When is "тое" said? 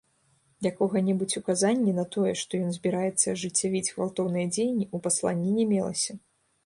2.15-2.33